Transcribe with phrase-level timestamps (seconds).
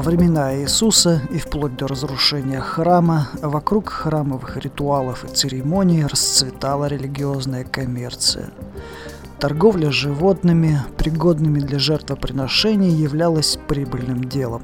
[0.00, 7.64] Во времена Иисуса и вплоть до разрушения храма вокруг храмовых ритуалов и церемоний расцветала религиозная
[7.64, 8.50] коммерция.
[9.38, 14.62] Торговля животными, пригодными для жертвоприношений, являлась прибыльным делом.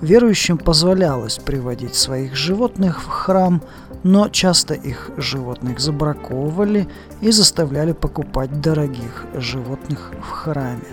[0.00, 3.62] Верующим позволялось приводить своих животных в храм,
[4.04, 6.88] но часто их животных забраковывали
[7.20, 10.84] и заставляли покупать дорогих животных в храме.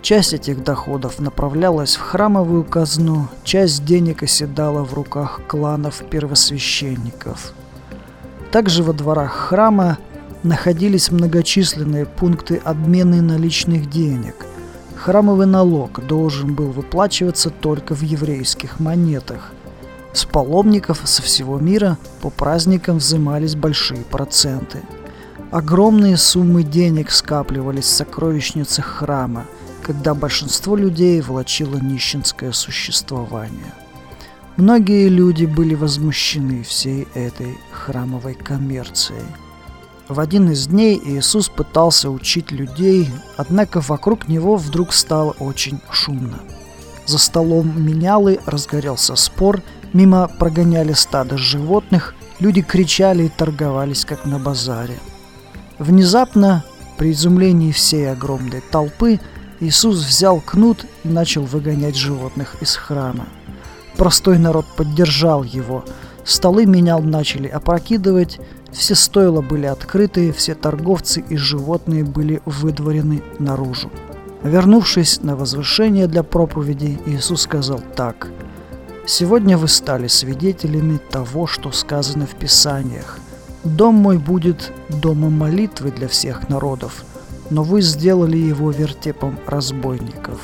[0.00, 7.52] Часть этих доходов направлялась в храмовую казну, часть денег оседала в руках кланов первосвященников.
[8.50, 9.98] Также во дворах храма
[10.42, 14.34] находились многочисленные пункты обмена наличных денег.
[15.04, 19.52] Храмовый налог должен был выплачиваться только в еврейских монетах.
[20.12, 24.80] С паломников со всего мира по праздникам взимались большие проценты.
[25.50, 29.44] Огромные суммы денег скапливались в сокровищницах храма–
[29.84, 33.72] когда большинство людей влачило нищенское существование.
[34.56, 39.26] Многие люди были возмущены всей этой храмовой коммерцией.
[40.08, 46.40] В один из дней Иисус пытался учить людей, однако вокруг него вдруг стало очень шумно.
[47.06, 49.62] За столом менялы разгорелся спор,
[49.94, 54.98] мимо прогоняли стадо животных, люди кричали и торговались, как на базаре.
[55.78, 56.64] Внезапно,
[56.98, 59.20] при изумлении всей огромной толпы,
[59.60, 63.26] Иисус взял кнут и начал выгонять животных из храма.
[63.96, 65.82] Простой народ поддержал его.
[66.24, 68.40] Столы менял начали опрокидывать,
[68.72, 73.90] все стойла были открыты, все торговцы и животные были выдворены наружу.
[74.42, 78.28] Вернувшись на возвышение для проповеди, Иисус сказал так.
[79.06, 83.18] «Сегодня вы стали свидетелями того, что сказано в Писаниях.
[83.62, 87.04] Дом мой будет домом молитвы для всех народов,
[87.50, 90.40] но вы сделали его вертепом разбойников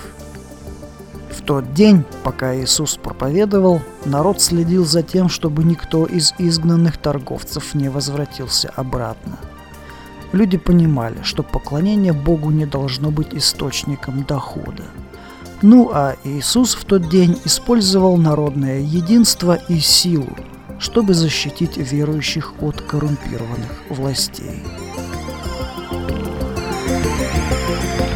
[1.51, 7.89] тот день, пока Иисус проповедовал, народ следил за тем, чтобы никто из изгнанных торговцев не
[7.89, 9.37] возвратился обратно.
[10.31, 14.85] Люди понимали, что поклонение Богу не должно быть источником дохода.
[15.61, 20.37] Ну а Иисус в тот день использовал народное единство и силу,
[20.79, 24.63] чтобы защитить верующих от коррумпированных властей.
[26.93, 28.10] thank you